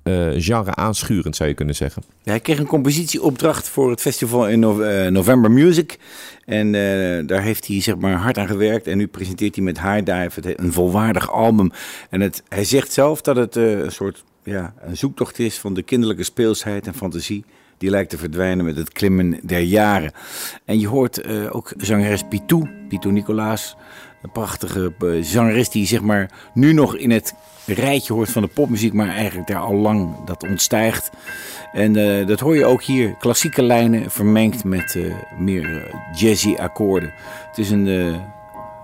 eh, 0.04 0.30
genre 0.38 0.76
aanschurend, 0.76 1.36
zou 1.36 1.50
je 1.50 1.56
kunnen 1.56 1.76
zeggen. 1.76 2.04
Ja, 2.24 2.32
hij 2.32 2.40
kreeg 2.40 2.60
een 2.60 2.66
compositieopdracht 2.66 3.70
voor 3.70 3.90
het 3.90 4.02
festival 4.02 4.48
in 4.48 4.64
eh, 4.64 5.08
November 5.08 5.52
Music. 5.52 5.98
En 6.46 6.76
eh, 6.76 7.28
daar 7.28 7.42
heeft 7.42 7.68
hij 7.68 7.82
zeg 7.82 7.98
maar 7.98 8.14
hard 8.14 8.38
aan 8.38 8.48
gewerkt. 8.48 8.88
En 8.88 8.98
nu 8.98 9.08
presenteert 9.08 9.56
hij 9.56 9.64
met 9.64 9.82
High 9.82 10.04
Dive 10.04 10.60
een 10.60 10.74
volwaardig 10.74 11.32
album. 11.32 11.72
En 12.10 12.22
het, 12.22 12.44
hij 12.48 12.64
zegt 12.64 12.92
zelf 12.92 13.22
dat 13.22 13.36
het 13.36 13.56
een 13.56 13.92
soort 13.92 14.24
ja, 14.44 14.74
een 14.82 14.98
zoektocht 14.98 15.40
is 15.40 15.60
van 15.60 15.74
de 15.74 15.84
kinderlijke 15.84 16.24
speelsheid 16.24 16.88
en 16.88 16.94
fantasie. 16.94 17.44
Die 17.78 17.90
lijkt 17.90 18.10
te 18.10 18.18
verdwijnen 18.18 18.66
met 18.66 18.76
het 18.76 18.92
klimmen 18.92 19.40
der 19.44 19.60
jaren. 19.60 20.12
En 20.66 20.80
je 20.80 20.88
hoort 20.88 21.22
eh, 21.22 21.56
ook 21.56 21.74
zangeres 21.78 22.24
Pitou, 22.30 22.70
Pitou 22.88 23.14
Nicolaas. 23.14 23.76
Een 24.22 24.32
prachtige 24.32 24.94
eh, 25.00 25.08
zangeres 25.22 25.70
die 25.70 25.86
zeg 25.86 26.02
maar 26.02 26.30
nu 26.54 26.74
nog 26.74 26.96
in 26.96 27.12
het 27.12 27.34
rijtje 27.66 28.14
hoort 28.14 28.32
van 28.32 28.42
de 28.42 28.48
popmuziek, 28.48 28.94
maar 28.94 29.10
eigenlijk 29.10 29.48
daar 29.48 29.62
al 29.62 29.76
lang 29.76 30.26
dat 30.26 30.44
ontstijgt. 30.44 31.10
En 31.72 31.96
eh, 31.96 32.28
dat 32.28 32.40
hoor 32.40 32.56
je 32.56 32.66
ook 32.66 32.84
hier, 32.84 33.16
klassieke 33.20 33.64
lijnen 33.64 34.12
vermengd 34.12 34.64
met 34.64 34.96
eh, 34.96 35.04
meer 35.38 35.96
jazzy 36.16 36.56
akkoorden. 36.56 37.14
Het 37.48 37.58
is 37.58 37.70
een, 37.70 37.86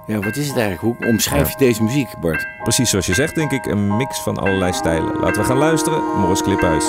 ja 0.07 0.19
wat 0.19 0.35
is 0.35 0.47
het 0.47 0.57
eigenlijk? 0.57 0.99
Hoe 0.99 1.09
omschrijf 1.09 1.49
je 1.49 1.57
deze 1.57 1.83
muziek 1.83 2.17
Bart? 2.21 2.47
Precies 2.63 2.89
zoals 2.89 3.05
je 3.05 3.13
zegt, 3.13 3.35
denk 3.35 3.51
ik, 3.51 3.65
een 3.65 3.97
mix 3.97 4.19
van 4.19 4.37
allerlei 4.37 4.73
stijlen. 4.73 5.19
Laten 5.19 5.41
we 5.41 5.47
gaan 5.47 5.57
luisteren. 5.57 6.03
Morris 6.19 6.41
Kliphuis. 6.41 6.85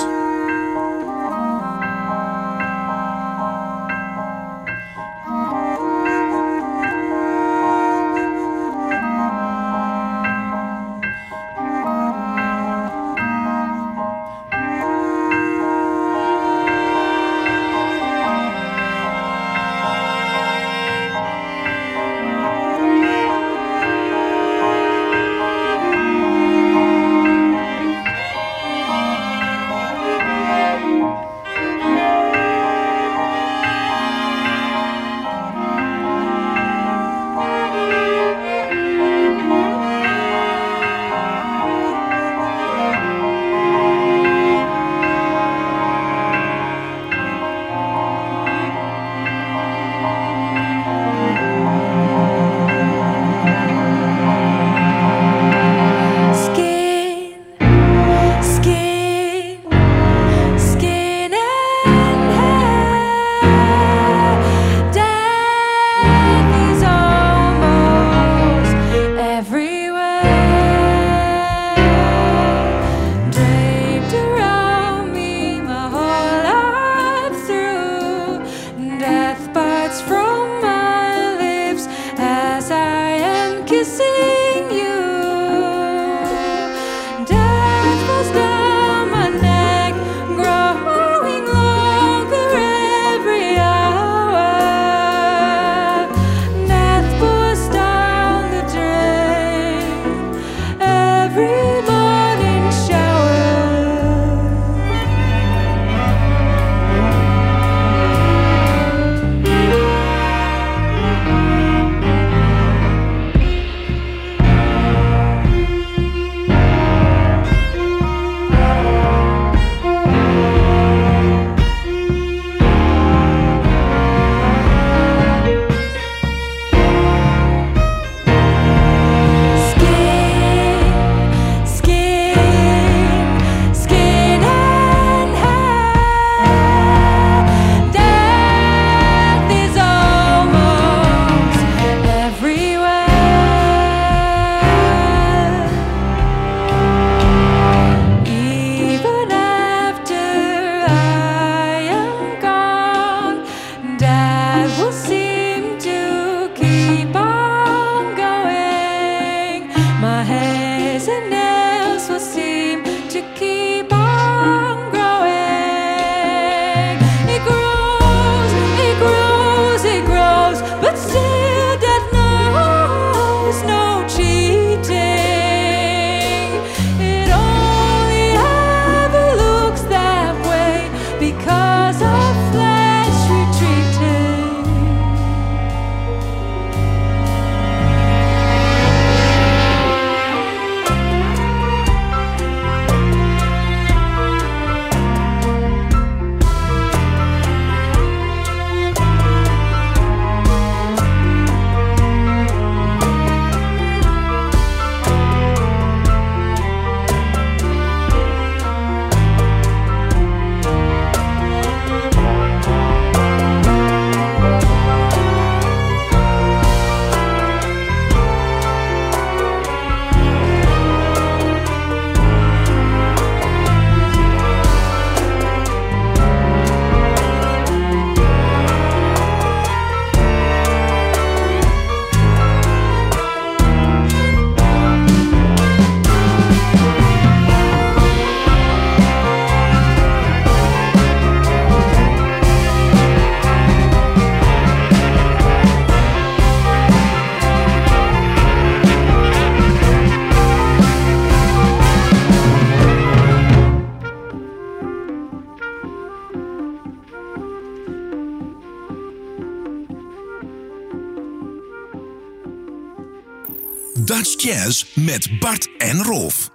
Hedendaagse 263.99 264.37
Jazz 264.37 264.85
met 264.95 265.39
Bart 265.39 265.69
en 265.77 266.03
Rolf. 266.03 266.49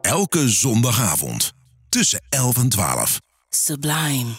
Elke 0.00 0.48
zondagavond 0.48 1.52
tussen 1.88 2.20
11 2.28 2.56
en 2.56 2.68
12. 2.68 3.20
Sublime. 3.48 4.30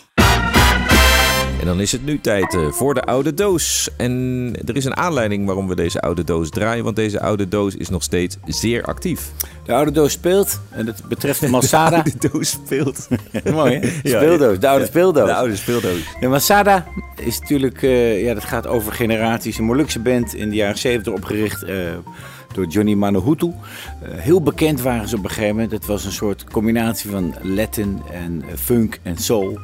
En 1.60 1.66
dan 1.66 1.80
is 1.80 1.92
het 1.92 2.06
nu 2.06 2.20
tijd 2.20 2.56
eh, 2.56 2.72
voor 2.72 2.94
de 2.94 3.02
oude 3.02 3.34
doos. 3.34 3.90
En 3.98 4.54
er 4.66 4.76
is 4.76 4.86
een 4.86 4.98
aanleiding 4.98 5.46
waarom 5.46 5.68
we 5.68 5.76
deze 5.76 6.02
oude 6.02 6.24
doos 6.24 6.50
draaien. 6.50 6.84
Want 6.84 6.96
deze 6.96 7.22
oude 7.22 7.48
doos 7.48 7.76
is 7.76 7.90
nog 7.90 8.04
steeds 8.04 8.38
zeer 8.46 8.84
actief. 8.84 9.32
De 9.66 9.74
oude 9.74 9.92
doos 9.92 10.12
speelt. 10.12 10.60
En 10.70 10.86
dat 10.86 11.02
betreft 11.08 11.48
Masada. 11.48 12.02
De 12.02 12.30
doos 12.32 12.50
speelt. 12.50 13.08
Mooi 13.54 13.80
hè? 13.80 13.88
Speeldoos, 14.10 14.60
de 14.60 14.68
oude 14.68 14.86
speeldoos. 14.86 15.26
De 15.26 15.34
oude 15.34 15.56
speeldoos. 15.56 16.00
De 16.20 16.28
Masada 16.28 16.86
is 17.16 17.40
natuurlijk, 17.40 17.84
eh, 17.84 18.24
ja, 18.24 18.34
dat 18.34 18.44
gaat 18.44 18.68
over 18.68 18.94
generaties. 18.94 19.58
Een 19.58 19.64
Molukse 19.64 20.00
band 20.00 20.36
in 20.36 20.50
de 20.50 20.56
jaren 20.56 20.78
70 20.78 21.14
opgericht 21.14 21.64
eh, 21.64 21.76
door 22.54 22.66
Johnny 22.66 22.94
Manohutu. 22.94 23.54
Eh, 24.02 24.10
heel 24.12 24.42
bekend 24.42 24.82
waren 24.82 25.08
ze 25.08 25.18
op 25.18 25.24
een 25.24 25.30
gegeven 25.30 25.56
moment. 25.56 25.72
Het 25.72 25.86
was 25.86 26.06
een 26.06 26.12
soort 26.12 26.44
combinatie 26.44 27.10
van 27.10 27.36
Latin 27.42 28.02
en 28.12 28.44
funk 28.56 29.00
en 29.04 29.18
soul. 29.18 29.60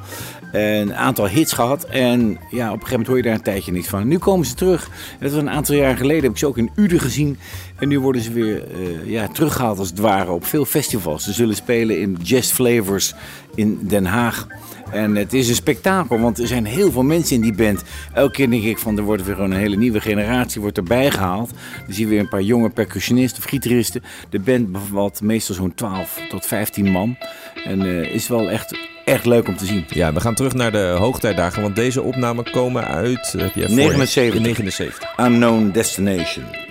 En 0.51 0.61
een 0.61 0.95
aantal 0.95 1.27
hits 1.27 1.53
gehad. 1.53 1.83
En 1.83 2.37
ja, 2.49 2.67
op 2.67 2.73
een 2.73 2.87
gegeven 2.87 2.89
moment 2.89 3.07
hoor 3.07 3.17
je 3.17 3.23
daar 3.23 3.33
een 3.33 3.41
tijdje 3.41 3.71
niks 3.71 3.87
van. 3.87 4.07
Nu 4.07 4.17
komen 4.17 4.45
ze 4.45 4.53
terug. 4.53 4.89
Dat 5.19 5.31
was 5.31 5.41
een 5.41 5.49
aantal 5.49 5.75
jaar 5.75 5.97
geleden. 5.97 6.23
Heb 6.23 6.31
ik 6.31 6.37
ze 6.37 6.47
ook 6.47 6.57
in 6.57 6.71
Uden 6.75 6.99
gezien. 6.99 7.37
En 7.75 7.87
nu 7.87 7.99
worden 7.99 8.21
ze 8.21 8.33
weer 8.33 8.63
eh, 8.63 9.09
ja, 9.09 9.27
teruggehaald 9.27 9.79
als 9.79 9.89
het 9.89 9.99
ware 9.99 10.31
op 10.31 10.45
veel 10.45 10.65
festivals. 10.65 11.23
Ze 11.23 11.33
zullen 11.33 11.55
spelen 11.55 11.99
in 11.99 12.17
Jazz 12.21 12.51
Flavors 12.51 13.13
in 13.55 13.79
Den 13.81 14.05
Haag. 14.05 14.47
En 14.91 15.15
het 15.15 15.33
is 15.33 15.49
een 15.49 15.55
spektakel, 15.55 16.19
want 16.19 16.39
er 16.39 16.47
zijn 16.47 16.65
heel 16.65 16.91
veel 16.91 17.03
mensen 17.03 17.35
in 17.35 17.41
die 17.41 17.55
band. 17.55 17.83
Elke 18.13 18.31
keer 18.31 18.49
denk 18.49 18.63
ik 18.63 18.77
van, 18.77 18.97
er 18.97 19.03
wordt 19.03 19.25
weer 19.25 19.39
een 19.39 19.53
hele 19.53 19.75
nieuwe 19.75 20.01
generatie 20.01 20.61
wordt 20.61 20.77
erbij 20.77 21.11
gehaald. 21.11 21.49
Dan 21.85 21.93
zie 21.93 22.03
je 22.03 22.09
weer 22.09 22.19
een 22.19 22.29
paar 22.29 22.41
jonge 22.41 22.69
percussionisten 22.69 23.43
of 23.43 23.49
gitaristen. 23.49 24.03
De 24.29 24.39
band 24.39 24.71
bevat 24.71 25.21
meestal 25.21 25.55
zo'n 25.55 25.73
12 25.73 26.21
tot 26.29 26.45
15 26.45 26.91
man. 26.91 27.17
En 27.65 27.81
eh, 27.81 28.13
is 28.13 28.27
wel 28.27 28.49
echt, 28.49 28.77
echt 29.07 29.25
leuk 29.25 29.47
om 29.47 29.57
te 29.57 29.65
zien. 29.65 29.85
Ja, 29.89 30.13
we 30.13 30.19
gaan 30.19 30.35
terug 30.35 30.53
naar 30.53 30.71
de 30.71 30.95
hoogtijdagen. 30.99 31.61
Want 31.61 31.75
deze 31.75 32.01
opnamen 32.01 32.51
komen 32.51 32.87
uit... 32.87 33.33
Heb 33.37 33.53
jij 33.53 33.67
je? 33.67 33.75
79. 33.75 34.41
79. 34.41 35.13
Unknown 35.19 35.69
Destination. 35.73 36.66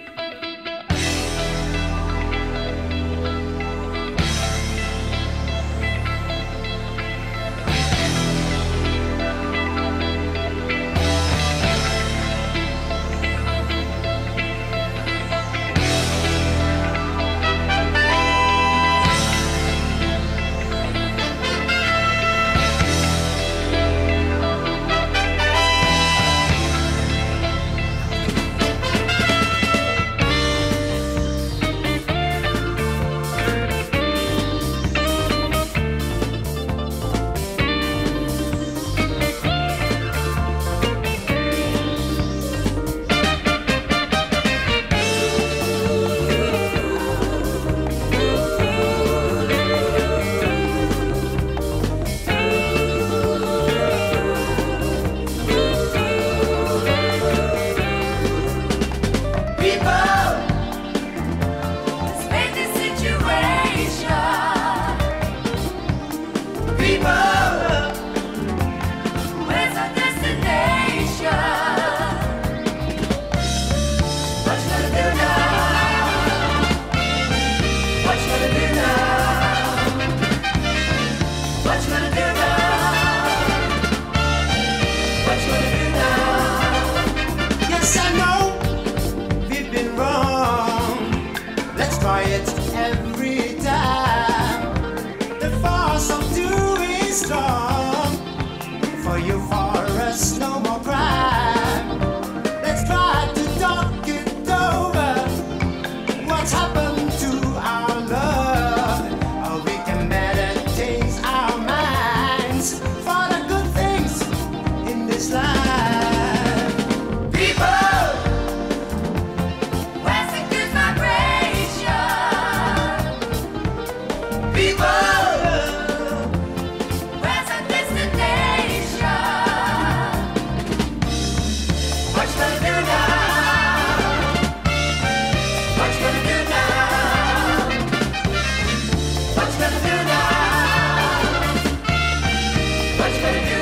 much 143.09 143.21
for 143.21 143.33
the 143.33 143.56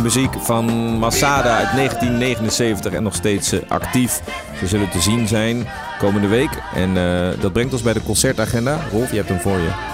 Funkmuziek 0.00 0.42
van 0.42 0.64
Masada 0.98 1.56
uit 1.56 1.72
1979 1.74 2.92
en 2.92 3.02
nog 3.02 3.14
steeds 3.14 3.52
eh, 3.52 3.60
actief. 3.68 4.20
Ze 4.58 4.66
zullen 4.66 4.90
te 4.90 5.00
zien 5.00 5.28
zijn 5.28 5.66
komende 5.98 6.28
week. 6.28 6.50
En 6.74 6.96
eh, 6.96 7.40
dat 7.40 7.52
brengt 7.52 7.72
ons 7.72 7.82
bij 7.82 7.92
de 7.92 8.02
concertagenda. 8.02 8.78
Rolf, 8.92 9.10
je 9.10 9.16
hebt 9.16 9.28
hem 9.28 9.40
voor 9.40 9.58
je. 9.58 9.89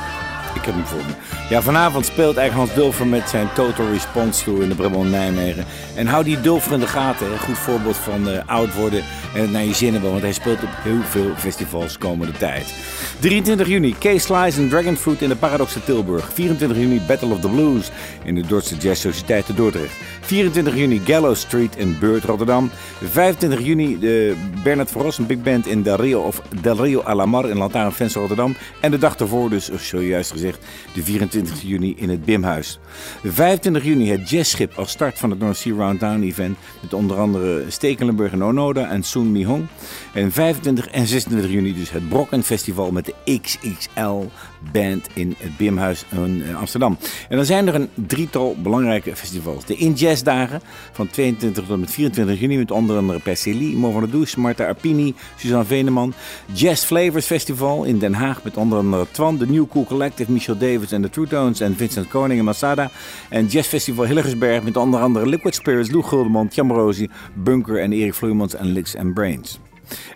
Ik 0.57 0.65
heb 0.65 0.75
hem 0.75 0.87
voor. 0.87 1.01
Ja, 1.49 1.63
vanavond 1.63 2.07
speelt 2.07 2.37
eigenlijk 2.37 2.69
Hans 2.69 2.75
Dulfer 2.75 3.07
met 3.07 3.29
zijn 3.29 3.53
Total 3.55 3.91
Response 3.91 4.45
Tour 4.45 4.63
in 4.63 4.69
de 4.69 4.75
Brabant 4.75 5.11
Nijmegen. 5.11 5.65
En 5.95 6.07
hou 6.07 6.25
die 6.25 6.41
Dulfer 6.41 6.73
in 6.73 6.81
de 6.81 6.87
gaten. 6.87 7.33
Een 7.33 7.39
goed 7.39 7.59
voorbeeld 7.59 7.97
van 7.97 8.29
eh, 8.29 8.39
oud 8.47 8.75
worden 8.75 9.03
en 9.35 9.41
het 9.41 9.51
naar 9.51 9.65
je 9.65 9.75
zin 9.75 9.93
hebben. 9.93 10.11
Want 10.11 10.23
hij 10.23 10.33
speelt 10.33 10.63
op 10.63 10.69
heel 10.73 11.03
veel 11.03 11.31
festivals 11.37 11.99
komende 11.99 12.33
tijd. 12.33 12.75
23 13.21 13.67
juni, 13.67 13.95
K-Slice 13.99 14.61
en 14.61 14.69
Dragonfruit 14.69 15.23
in 15.23 15.29
de 15.29 15.37
Paradox 15.37 15.73
te 15.73 15.85
Tilburg. 15.85 16.31
24 16.33 16.79
juni, 16.79 17.01
Battle 17.07 17.33
of 17.33 17.41
the 17.41 17.49
Blues 17.49 17.91
in 18.25 18.35
de 18.35 18.47
Dordtse 18.47 18.77
Jazz 18.77 19.01
Sociëteit 19.01 19.47
te 19.47 19.55
Dordrecht. 19.55 19.95
24 20.27 20.77
juni, 20.77 21.01
Gallows 21.05 21.41
Street 21.41 21.77
in 21.77 21.99
Beurt, 21.99 22.25
Rotterdam. 22.25 22.71
25 23.03 23.61
juni, 23.61 23.99
de 23.99 24.35
Bernard 24.63 24.91
Verrossen 24.91 25.27
Big 25.27 25.43
Band 25.43 25.67
in 25.67 25.83
Del 25.83 25.97
Rio, 25.97 26.21
of 26.21 26.43
Del 26.61 26.77
Rio 26.77 27.03
Alamar 27.03 27.49
in 27.49 27.57
Lantaarnvenster, 27.57 28.21
Rotterdam. 28.21 28.57
En 28.81 28.91
de 28.91 28.99
dag 28.99 29.17
ervoor, 29.17 29.51
dus 29.51 29.71
zojuist 29.75 30.31
gezegd, 30.31 30.65
de 30.95 31.03
24 31.03 31.63
juni 31.63 31.95
in 31.97 32.09
het 32.09 32.25
Bimhuis. 32.25 32.79
25 33.25 33.85
juni, 33.85 34.11
het 34.11 34.31
Jazzschip 34.31 34.73
als 34.77 34.91
start 34.91 35.19
van 35.19 35.31
het 35.31 35.39
North 35.39 35.57
Sea 35.57 35.75
Round 35.75 35.99
Town 35.99 36.23
Event. 36.23 36.57
Met 36.81 36.93
onder 36.93 37.19
andere 37.19 37.65
Stekelenburg 37.69 38.33
en 38.33 38.45
Onoda 38.45 38.91
en 38.91 39.03
Soon 39.03 39.33
Mihong. 39.33 39.67
En 40.13 40.33
25 40.33 40.89
en 40.89 41.07
26 41.07 41.51
juni 41.51 41.75
dus 41.75 41.91
het 41.91 42.09
Brocken 42.09 42.43
Festival 42.43 42.91
met 42.91 43.05
de 43.05 43.41
XXL 43.41 44.25
Band 44.73 45.09
in 45.15 45.35
het 45.39 45.57
Bimhuis 45.57 46.05
in 46.11 46.43
eh, 46.43 46.59
Amsterdam. 46.59 46.99
En 47.29 47.37
dan 47.37 47.47
zijn 47.47 47.67
er 47.67 47.75
een 47.75 47.89
drietal 47.95 48.57
belangrijke 48.63 49.17
festivals. 49.17 49.65
De 49.65 49.77
In 49.77 49.93
Jazz 49.93 50.23
Dagen 50.23 50.61
van 50.93 51.07
22 51.07 51.65
tot 51.65 51.73
en 51.73 51.81
met 51.81 51.91
24 51.91 52.41
juni 52.41 52.57
met 52.57 52.71
onder 52.71 52.97
andere 52.97 53.19
Persili, 53.19 53.77
Mo 53.77 53.91
van 53.91 54.01
der 54.01 54.11
Does, 54.11 54.37
Marta 54.37 54.67
Arpini, 54.67 55.15
Suzanne 55.37 55.65
Veneman. 55.65 56.15
Jazz 56.53 56.85
Flavors 56.85 57.27
Festival 57.27 57.85
in 57.85 57.99
Den 57.99 58.15
Haag 58.15 58.43
met 58.45 58.57
onder 58.57 58.79
andere 58.79 59.07
Twan, 59.11 59.39
de 59.39 59.47
New 59.47 59.69
Cool 59.69 59.85
Collective, 59.85 60.33
Michel 60.33 60.59
Davis 60.59 60.93
en 60.93 61.03
de 61.03 61.11
True 61.11 61.27
Tones 61.27 61.61
en 61.61 61.77
Vincent 61.77 62.09
Koning 62.09 62.39
en 62.39 62.45
Masada. 62.45 62.91
En 63.29 63.47
Jazz 63.47 63.69
Festival 63.69 64.07
Hillegersberg 64.07 64.63
met 64.63 64.77
onder 64.77 65.01
andere 65.01 65.27
Liquid 65.27 65.55
Spirits, 65.55 65.91
Lou 65.91 66.03
Guldeman, 66.03 66.51
Jan 66.53 66.73
Rosie, 66.73 67.11
Bunker 67.35 67.81
en 67.81 67.93
Erik 67.93 68.15
Vloeimans 68.15 68.55
en 68.55 68.67
Licks 68.67 68.97
and 68.97 69.15
Brains. 69.15 69.59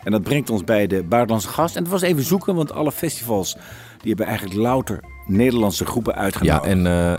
En 0.05 0.13
dat 0.13 0.23
brengt 0.23 0.51
ons 0.51 0.65
bij 0.65 0.87
de 0.87 1.03
buitenlandse 1.03 1.49
gast. 1.49 1.77
En 1.77 1.83
het 1.83 1.93
was 1.93 2.03
even 2.03 2.23
zoeken, 2.23 2.55
want 2.55 2.73
alle 2.73 2.93
festivals 2.93 3.57
die 4.01 4.09
hebben 4.09 4.27
eigenlijk 4.27 4.59
louter 4.59 5.01
Nederlandse 5.27 5.85
groepen 5.87 6.15
Ja, 6.15 6.21
uitgenodigd. 6.21 6.65
en 6.65 6.87
eh, 6.87 7.15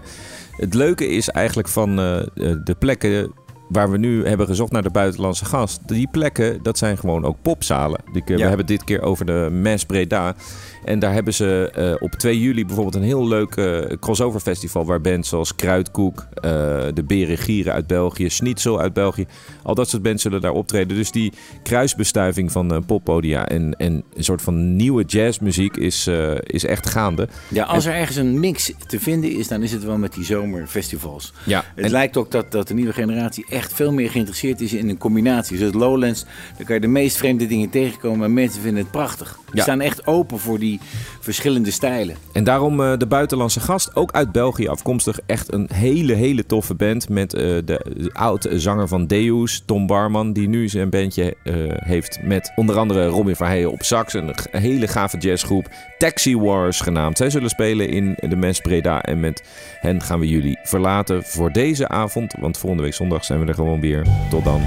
het 0.51 0.73
leuke 0.73 1.07
is 1.07 1.29
eigenlijk 1.29 1.67
van 1.67 1.99
eh, 1.99 2.19
eh, 2.19 2.25
de 2.63 2.75
plekken 2.79 3.31
waar 3.69 3.91
we 3.91 3.97
nu 3.97 4.25
hebben 4.27 4.47
gezocht 4.47 4.71
naar 4.71 4.81
de 4.83 4.89
buitenlandse 4.89 5.45
gast. 5.45 5.87
Die 5.87 6.07
plekken, 6.11 6.63
dat 6.63 6.77
zijn 6.77 6.97
gewoon 6.97 7.25
ook 7.25 7.37
popzalen. 7.41 7.99
We 8.13 8.21
Ja. 8.25 8.37
hebben 8.37 8.57
het 8.57 8.67
dit 8.67 8.83
keer 8.83 9.01
over 9.01 9.25
de 9.25 9.47
Mes 9.51 9.85
Breda. 9.85 10.35
En 10.83 10.99
daar 10.99 11.13
hebben 11.13 11.33
ze 11.33 11.71
eh, 11.73 11.93
op 11.99 12.11
2 12.11 12.39
juli 12.39 12.65
bijvoorbeeld 12.65 12.95
een 12.95 13.03
heel 13.03 13.27
leuk 13.27 13.55
eh, 13.55 13.79
crossover 13.99 14.39
festival... 14.39 14.85
waar 14.85 15.01
bands 15.01 15.29
zoals 15.29 15.55
Kruidkoek, 15.55 16.27
eh, 16.33 16.51
de 16.93 17.03
Beren 17.07 17.37
Gieren 17.37 17.73
uit 17.73 17.87
België... 17.87 18.29
Schnitzel 18.29 18.79
uit 18.79 18.93
België, 18.93 19.25
al 19.63 19.75
dat 19.75 19.89
soort 19.89 20.03
bands 20.03 20.21
zullen 20.21 20.41
daar 20.41 20.51
optreden. 20.51 20.97
Dus 20.97 21.11
die 21.11 21.33
kruisbestuiving 21.63 22.51
van 22.51 22.83
poppodia 22.85 23.47
en, 23.47 23.75
en 23.77 24.03
een 24.13 24.23
soort 24.23 24.41
van 24.41 24.75
nieuwe 24.75 25.03
jazzmuziek 25.03 25.77
is, 25.77 26.07
is 26.43 26.65
echt 26.65 26.89
gaande. 26.89 27.27
Ja, 27.47 27.63
als 27.63 27.85
er 27.85 27.93
ergens 27.93 28.17
een 28.17 28.39
mix 28.39 28.71
te 28.87 28.99
vinden 28.99 29.31
is, 29.37 29.47
dan 29.47 29.63
is 29.63 29.71
het 29.71 29.83
wel 29.83 29.97
met 29.97 30.13
die 30.13 30.23
zomerfestivals. 30.23 31.33
Ja, 31.45 31.63
Het 31.75 31.85
en- 31.85 31.91
lijkt 31.91 32.17
ook 32.17 32.31
dat, 32.31 32.51
dat 32.51 32.67
de 32.67 32.73
nieuwe 32.73 32.93
generatie 32.93 33.45
echt 33.49 33.73
veel 33.73 33.91
meer 33.93 34.09
geïnteresseerd 34.09 34.61
is 34.61 34.73
in 34.73 34.89
een 34.89 34.97
combinatie. 34.97 35.57
Dus 35.57 35.73
Lowlands, 35.73 36.25
daar 36.57 36.65
kan 36.65 36.75
je 36.75 36.81
de 36.81 36.87
meest 36.87 37.17
vreemde 37.17 37.47
dingen 37.47 37.69
tegenkomen 37.69 38.25
en 38.25 38.33
mensen 38.33 38.61
vinden 38.61 38.81
het 38.81 38.91
prachtig. 38.91 39.39
Ja. 39.53 39.61
staan 39.61 39.81
echt 39.81 40.07
open 40.07 40.39
voor 40.39 40.59
die 40.59 40.70
verschillende 41.19 41.71
stijlen. 41.71 42.15
En 42.31 42.43
daarom 42.43 42.81
eh, 42.81 42.97
de 42.97 43.05
buitenlandse 43.05 43.59
gast, 43.59 43.95
ook 43.95 44.11
uit 44.11 44.31
België 44.31 44.67
afkomstig. 44.67 45.19
Echt 45.25 45.53
een 45.53 45.69
hele, 45.73 46.13
hele 46.13 46.45
toffe 46.45 46.75
band 46.75 47.09
met 47.09 47.33
eh, 47.33 47.41
de, 47.41 47.61
de 47.63 48.09
oud-zanger 48.13 48.87
van 48.87 49.07
Deus, 49.07 49.63
Tom 49.65 49.87
Barman... 49.87 50.33
die 50.33 50.47
nu 50.47 50.69
zijn 50.69 50.89
bandje 50.89 51.35
eh, 51.43 51.53
heeft 51.67 52.19
met 52.23 52.51
onder 52.55 52.77
andere 52.77 53.07
Robin 53.07 53.35
Verheijen 53.35 53.71
op 53.71 53.81
sax. 53.81 54.13
Een 54.13 54.35
hele 54.51 54.87
gave 54.87 55.17
jazzgroep, 55.17 55.69
Taxi 55.97 56.37
Wars 56.37 56.81
genaamd. 56.81 57.17
Zij 57.17 57.29
zullen 57.29 57.49
spelen 57.49 57.89
in 57.89 58.17
de 58.19 58.35
Mes 58.35 58.59
Breda 58.59 59.01
en 59.01 59.19
met 59.19 59.43
hen 59.79 60.01
gaan 60.01 60.19
we 60.19 60.27
jullie 60.27 60.59
verlaten 60.63 61.23
voor 61.23 61.51
deze 61.51 61.87
avond. 61.87 62.35
Want 62.39 62.57
volgende 62.57 62.83
week 62.83 62.93
zondag 62.93 63.25
zijn 63.25 63.39
we 63.39 63.45
er 63.45 63.53
gewoon 63.53 63.81
weer. 63.81 64.05
Tot 64.29 64.43
dan. 64.43 64.61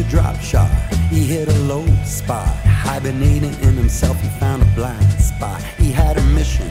A 0.00 0.02
drop 0.04 0.40
shot. 0.40 0.70
He 1.10 1.26
hit 1.26 1.48
a 1.48 1.58
low 1.60 1.84
spot. 2.04 2.48
Hibernating 2.64 3.54
in 3.62 3.74
himself, 3.74 4.18
he 4.20 4.28
found 4.40 4.62
a 4.62 4.66
blind 4.74 5.10
spot. 5.20 5.62
He 5.78 5.92
had 5.92 6.16
a 6.16 6.22
mission. 6.38 6.70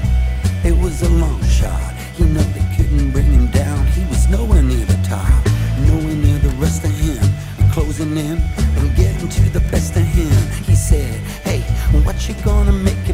It 0.64 0.76
was 0.76 1.04
a 1.04 1.10
long 1.10 1.42
shot. 1.44 1.94
He 2.16 2.24
knew 2.24 2.48
they 2.58 2.68
couldn't 2.76 3.12
bring 3.12 3.32
him 3.32 3.48
down. 3.48 3.86
He 3.88 4.04
was 4.06 4.28
nowhere 4.30 4.64
near 4.64 4.86
the 4.86 5.00
top. 5.04 5.44
Nowhere 5.86 6.16
near 6.16 6.40
the 6.40 6.54
rest 6.58 6.84
of 6.84 6.92
him. 6.92 7.24
Closing 7.72 8.18
in 8.18 8.38
and 8.78 8.96
getting 8.96 9.30
to 9.30 9.50
the 9.50 9.62
best 9.72 9.96
of 9.96 10.04
him. 10.04 10.64
He 10.64 10.76
said, 10.76 11.14
Hey, 11.44 11.62
what 12.04 12.28
you 12.28 12.34
gonna 12.44 12.72
make 12.72 13.09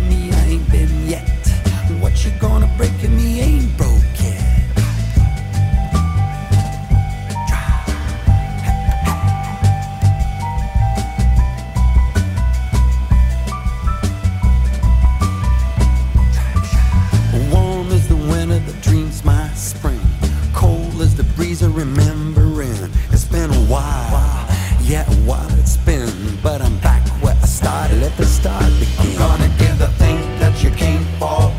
breeze 21.56 21.62
of 21.62 21.76
remembering. 21.76 22.92
It's 23.12 23.26
been 23.26 23.50
a 23.50 23.66
while, 23.72 24.48
yeah, 24.82 25.10
a 25.10 25.16
while 25.28 25.48
it's 25.60 25.78
been. 25.78 26.12
But 26.44 26.62
I'm 26.62 26.78
back 26.80 27.08
where 27.22 27.36
I 27.36 27.46
started. 27.46 28.02
Let 28.02 28.16
the 28.18 28.26
start 28.26 28.72
begin. 28.80 28.96
I'm 29.00 29.16
gonna 29.18 29.52
give 29.58 29.78
the 29.80 29.88
thing 30.00 30.20
that 30.40 30.64
you 30.64 30.70
came 30.72 31.06
for. 31.20 31.54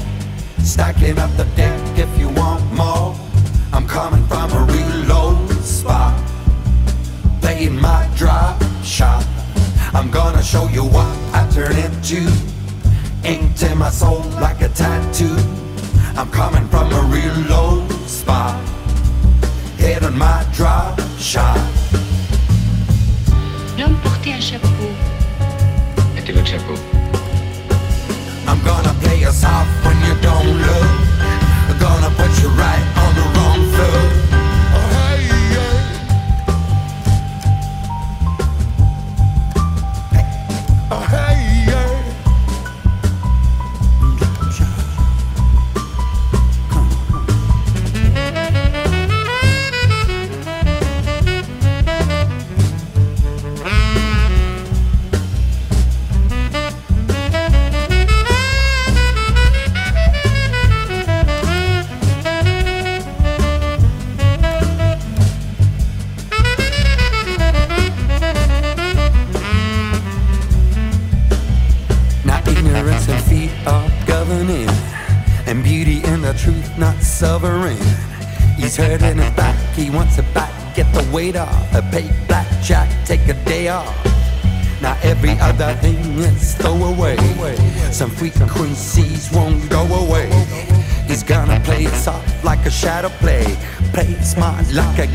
Stacking 0.62 1.18
up 1.18 1.30
the 1.36 1.44
deck 1.56 1.80
if 1.98 2.10
you 2.18 2.28
want 2.28 2.62
more. 2.72 3.14
I'm 3.72 3.86
coming 3.86 4.26
from 4.26 4.50
a 4.52 4.62
real 4.72 4.96
low 5.06 5.46
spot. 5.62 6.14
Playing 7.40 7.80
my 7.80 8.08
drop 8.16 8.62
shot. 8.82 9.24
I'm 9.94 10.10
gonna 10.10 10.42
show 10.42 10.68
you 10.68 10.84
what 10.84 11.12
I 11.32 11.48
turn 11.52 11.76
into. 11.76 12.20
Inked 13.24 13.62
in 13.62 13.78
my 13.78 13.90
soul 13.90 14.20
like 14.40 14.60
a 14.60 14.68
tattoo. 14.68 15.36
I'm 16.18 16.30
coming 16.30 16.66
from 16.68 16.92
a 16.92 17.02
real 17.14 17.36
low 17.48 17.88
spot. 18.06 18.75
My 20.16 20.46
drop 20.54 20.98
shot. 21.18 21.58
L'homme 23.78 23.96
portait 24.02 24.32
un 24.32 24.40
chapeau. 24.40 24.68
Mettez 26.14 26.32
votre 26.32 26.46
chapeau. 26.46 26.74
I'm 28.48 28.58
gonna 28.64 28.94
play 29.02 29.20
you 29.20 29.30
soft 29.30 29.68
when 29.84 29.98
you 30.06 30.14
don't 30.22 30.58
look. 30.58 30.88
I'm 31.68 31.78
gonna 31.78 32.10
put 32.16 32.32
you 32.40 32.48
right 32.48 32.84
on 32.96 33.14
the 33.14 33.26
wrong 33.34 33.60
foot. 33.72 34.25
like 94.72 94.98
I 94.98 95.06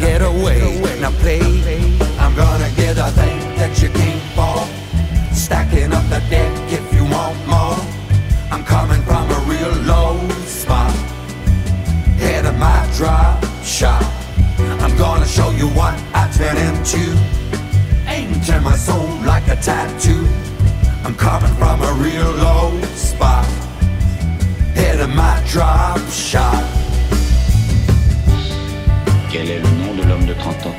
30 30.42 30.66
ans. 30.66 30.76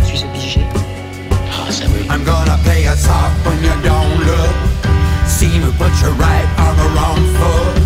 Je 0.00 0.16
suis 0.16 0.24
obligé. 0.24 0.60
Ah, 1.52 1.70
ça 1.70 1.84
oui. 1.94 2.06
I'm 2.10 2.24
gonna 2.24 2.58
play 2.64 2.86
a 2.86 2.96
top 2.96 3.30
when 3.44 3.62
you 3.62 3.70
don't 3.82 4.18
look. 4.26 4.54
Seem 5.26 5.62
but 5.78 5.92
you're 6.00 6.10
right 6.18 6.48
on 6.58 6.76
the 6.76 6.88
wrong 6.94 7.20
foot. 7.36 7.85